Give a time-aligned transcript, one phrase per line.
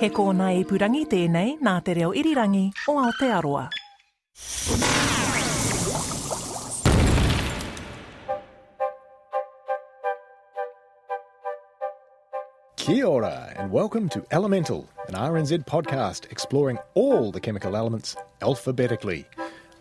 [0.00, 3.66] He kōna ipurangi tēnei nā te reo irirangi o Aotearoa.
[12.76, 19.26] Kia ora, and welcome to Elemental, an RNZ podcast exploring all the chemical elements alphabetically.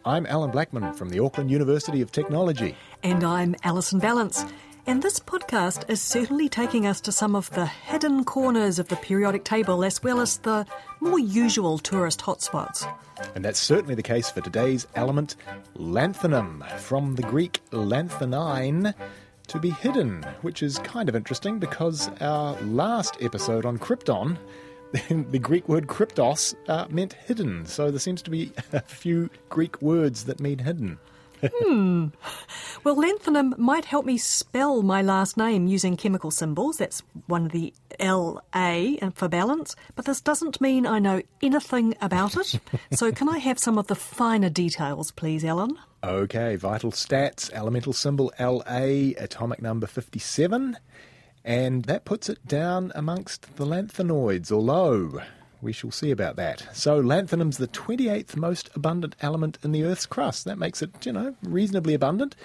[0.03, 2.75] I'm Allan Blackman from the Auckland University of Technology.
[3.03, 4.43] And I'm Alison Ballance.
[4.89, 8.95] And this podcast is certainly taking us to some of the hidden corners of the
[8.95, 10.65] periodic table as well as the
[10.99, 12.91] more usual tourist hotspots.
[13.35, 15.35] And that's certainly the case for today's element,
[15.75, 18.95] lanthanum, from the Greek lanthanein,
[19.49, 24.39] to be hidden, which is kind of interesting because our last episode on Krypton,
[25.29, 27.67] the Greek word kryptos uh, meant hidden.
[27.67, 30.97] So there seems to be a few Greek words that mean hidden.
[31.47, 32.07] hmm.
[32.83, 36.77] Well, lanthanum might help me spell my last name using chemical symbols.
[36.77, 39.75] That's one of the L A for Ballance.
[39.95, 42.59] But this doesn't mean I know anything about it.
[42.93, 45.77] so, can I have some of the finer details, please, Allan?
[46.03, 50.77] Okay, vital stats, elemental symbol La, atomic number 57.
[51.43, 55.21] And that puts it down amongst the lanthanoids, although
[55.61, 56.65] we shall see about that.
[56.73, 60.45] So, lanthanum's the 28th most abundant element in the Earth's crust.
[60.45, 62.35] That makes it, you know, reasonably abundant.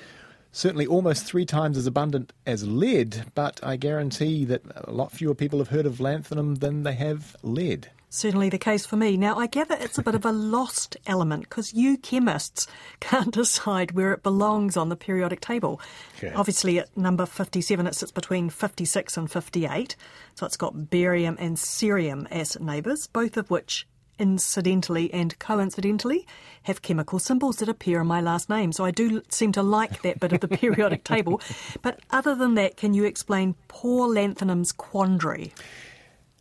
[0.56, 5.34] Certainly almost three times as abundant as lead, but I guarantee that a lot fewer
[5.34, 7.90] people have heard of lanthanum than they have lead.
[8.08, 9.16] Certainly the case for me.
[9.16, 12.68] Now, I gather it's a bit of a lost element because you chemists
[13.00, 15.80] can't decide where it belongs on the periodic table.
[16.18, 16.32] Okay.
[16.32, 19.96] Obviously, at number 57, it sits between 56 and 58.
[20.36, 23.88] So it's got barium and cerium as neighbours, both of which
[24.18, 26.26] incidentally and coincidentally
[26.64, 28.72] have chemical symbols that appear in my last name.
[28.72, 31.40] So I do seem to like that bit of the periodic table.
[31.82, 35.52] But other than that, can you explain poor lanthanum's quandary?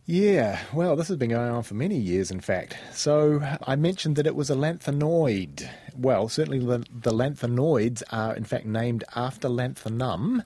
[0.06, 2.76] Yeah, well, this has been going on for many years, in fact.
[2.92, 5.70] So I mentioned that it was a lanthanoid.
[5.96, 10.44] Well, certainly the, the lanthanoids are, in fact, named after lanthanum.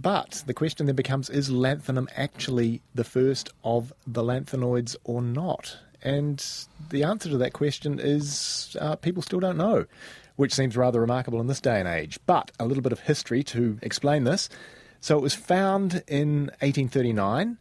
[0.00, 5.76] But the question then becomes is lanthanum actually the first of the lanthanoids or not?
[6.02, 6.44] And
[6.90, 9.86] the answer to that question is uh, people still don't know,
[10.36, 12.20] which seems rather remarkable in this day and age.
[12.26, 14.48] But a little bit of history to explain this.
[15.00, 17.58] So it was found in 1839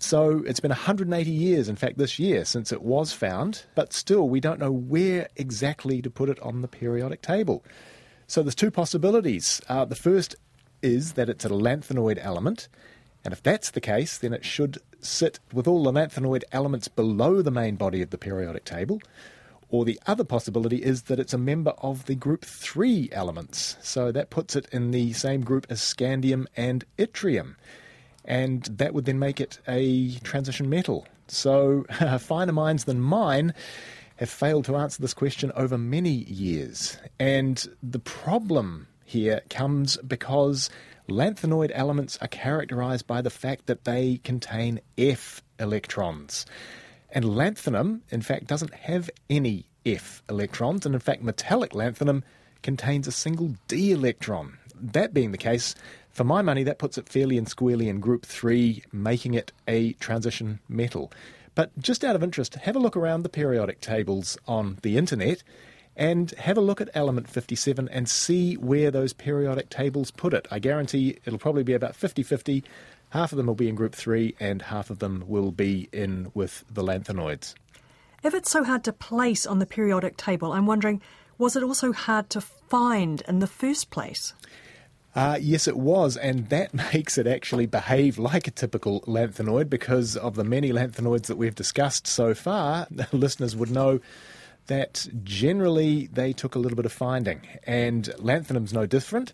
[0.00, 4.28] so it's been 180 years, in fact, this year since it was found, but still
[4.28, 7.64] we don't know where exactly to put it on the periodic table.
[8.28, 9.60] So there's two possibilities.
[9.68, 10.36] Uh, the first
[10.82, 12.68] is that it's a lanthanoid element,
[13.24, 17.42] and if that's the case, then it should sit with all the lanthanoid elements below
[17.42, 19.00] the main body of the periodic table.
[19.70, 23.76] Or the other possibility is that it's a member of the group 3 elements.
[23.82, 27.56] So that puts it in the same group as scandium and yttrium
[28.28, 31.06] and that would then make it a transition metal.
[31.26, 31.84] So,
[32.20, 33.54] finer minds than mine
[34.16, 36.98] have failed to answer this question over many years.
[37.18, 40.68] And the problem here comes because
[41.08, 46.44] lanthanoid elements are characterized by the fact that they contain F electrons.
[47.10, 52.22] And lanthanum, in fact, doesn't have any F electrons, and in fact, metallic lanthanum
[52.62, 54.58] contains a single D electron.
[54.74, 55.74] That being the case,
[56.10, 59.94] for my money, that puts it fairly and squarely in group three, making it a
[59.94, 61.10] transition metal.
[61.54, 65.42] But just out of interest, have a look around the periodic tables on the internet
[65.98, 70.46] and have a look at element 57 and see where those periodic tables put it.
[70.50, 72.64] I guarantee it'll probably be about 50 50.
[73.10, 76.30] Half of them will be in group three, and half of them will be in
[76.34, 77.54] with the lanthanoids.
[78.22, 81.02] If it's so hard to place on the periodic table, I'm wondering
[81.36, 84.34] was it also hard to find in the first place?
[85.14, 90.16] Uh, yes, it was, and that makes it actually behave like a typical lanthanoid because
[90.16, 92.86] of the many lanthanoids that we've discussed so far.
[93.12, 94.00] Listeners would know
[94.68, 99.32] that generally they took a little bit of finding, and lanthanum's no different.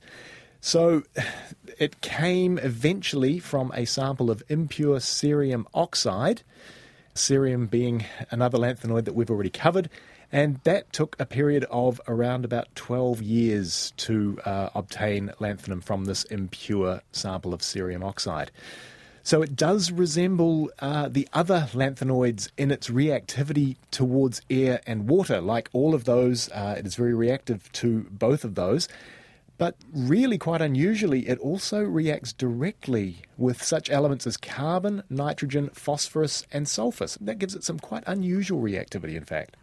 [0.60, 1.02] So
[1.78, 6.42] it came eventually from a sample of impure cerium oxide,
[7.14, 9.90] cerium being another lanthanoid that we've already covered.
[10.32, 16.06] And that took a period of around about 12 years to uh, obtain lanthanum from
[16.06, 18.50] this impure sample of cerium oxide.
[19.24, 25.40] So it does resemble uh, the other lanthanoids in its reactivity towards air and water.
[25.40, 28.86] Like all of those, uh, it is very reactive to both of those.
[29.56, 36.46] But really, quite unusually, it also reacts directly with such elements as carbon, nitrogen, phosphorus,
[36.52, 37.06] and sulfur.
[37.18, 39.56] That gives it some quite unusual reactivity, in fact.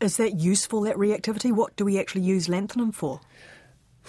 [0.00, 1.52] Is that useful, that reactivity?
[1.52, 3.20] What do we actually use lanthanum for?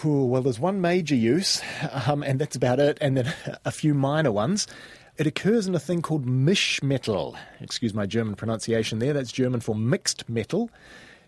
[0.04, 1.62] Ooh, well, there's one major use,
[2.06, 3.34] um, and that's about it, and then
[3.66, 4.68] a few minor ones.
[5.18, 7.38] It occurs in a thing called Mischmetal.
[7.62, 9.14] Excuse my German pronunciation there.
[9.14, 10.70] That's German for mixed metal.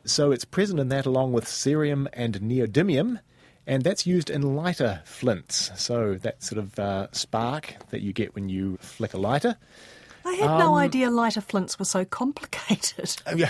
[0.04, 3.20] So it's present in that along with cerium and neodymium,
[3.66, 5.72] and that's used in lighter flints.
[5.76, 9.56] So that sort of uh, spark that you get when you flick a lighter.
[10.28, 13.16] I had um, no idea lighter flints were so complicated.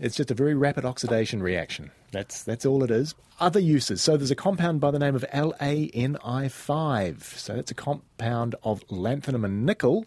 [0.00, 1.90] it's just a very rapid oxidation reaction.
[2.12, 3.14] That's that's all it is.
[3.40, 4.02] Other uses.
[4.02, 7.22] So there's a compound by the name of LANI5.
[7.22, 10.04] So that's a compound of lanthanum and nickel.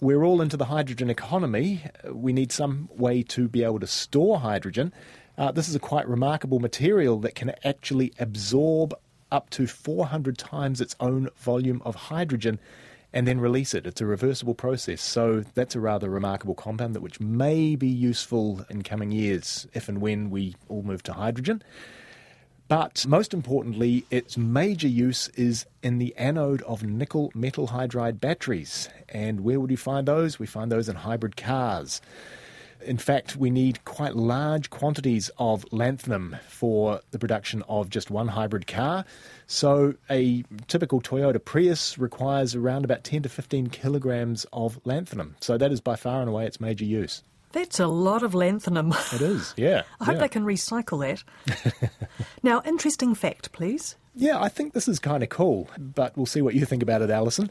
[0.00, 1.84] We're all into the hydrogen economy.
[2.10, 4.92] We need some way to be able to store hydrogen.
[5.38, 8.94] Uh, this is a quite remarkable material that can actually absorb
[9.30, 12.58] up to 400 times its own volume of hydrogen
[13.14, 13.86] and then release it.
[13.86, 15.00] It's a reversible process.
[15.00, 19.88] So that's a rather remarkable compound that which may be useful in coming years if
[19.88, 21.62] and when we all move to hydrogen.
[22.66, 28.88] But most importantly, its major use is in the anode of nickel metal hydride batteries.
[29.08, 30.40] And where would we find those?
[30.40, 32.00] We find those in hybrid cars.
[32.84, 38.28] In fact, we need quite large quantities of lanthanum for the production of just one
[38.28, 39.04] hybrid car.
[39.46, 45.34] So, a typical Toyota Prius requires around about 10 to 15 kilograms of lanthanum.
[45.40, 47.22] So, that is by far and away its major use.
[47.54, 48.92] That's a lot of lanthanum.
[49.14, 49.82] It is, yeah.
[50.00, 50.20] I hope yeah.
[50.22, 51.00] they can recycle
[51.46, 51.90] that.
[52.42, 53.96] now, interesting fact, please.
[54.16, 57.02] Yeah, I think this is kind of cool, but we'll see what you think about
[57.02, 57.50] it, Alison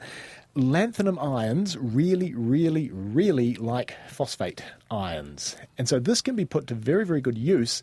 [0.55, 5.55] lanthanum ions really, really, really like phosphate ions.
[5.77, 7.81] And so this can be put to very, very good use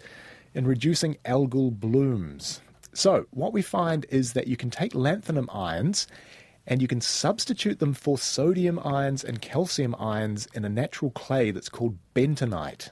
[0.54, 2.60] in reducing algal blooms.
[2.92, 6.08] So, what we find is that you can take lanthanum ions
[6.66, 11.50] and you can substitute them for sodium ions and calcium ions in a natural clay
[11.50, 12.90] that's called bentonite.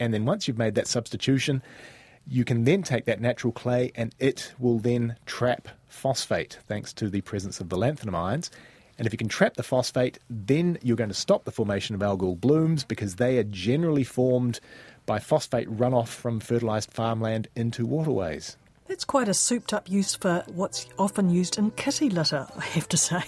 [0.00, 1.62] And then once you've made that substitution,
[2.26, 7.08] you can then take that natural clay and it will then trap phosphate thanks to
[7.08, 8.50] the presence of the lanthanum ions.
[8.98, 12.00] And if you can trap the phosphate, then you're going to stop the formation of
[12.00, 14.60] algal blooms because they are generally formed
[15.06, 18.56] by phosphate runoff from fertilised farmland into waterways.
[18.88, 22.88] That's quite a souped up use for what's often used in kitty litter, I have
[22.88, 23.22] to say.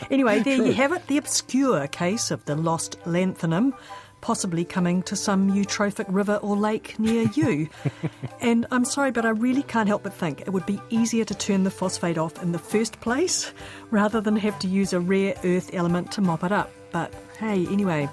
[0.10, 0.66] anyway, there True.
[0.66, 3.74] you have it the obscure case of the lost lanthanum
[4.20, 7.68] possibly coming to some eutrophic river or lake near you.
[8.40, 11.34] and I'm sorry, but I really can't help but think it would be easier to
[11.34, 13.52] turn the phosphate off in the first place
[13.90, 16.70] rather than have to use a rare earth element to mop it up.
[16.90, 18.08] But hey, anyway,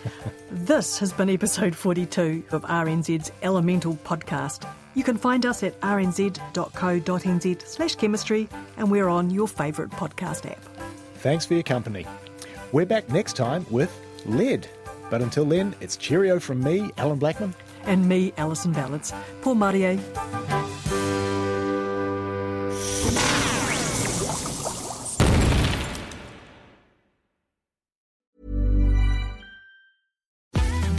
[0.50, 4.68] this has been episode 42 of RNZ's Elemental Podcast.
[5.00, 10.62] You can find us at rnz.co.nz slash chemistry, and we're on your favourite podcast app.
[11.20, 12.06] Thanks for your company.
[12.70, 13.90] We're back next time with
[14.26, 14.68] lead.
[15.08, 17.54] But until then, it's cheerio from me, Allan Blackman.
[17.84, 19.14] And me, Alison Ballance.
[19.40, 19.98] Pō mārie.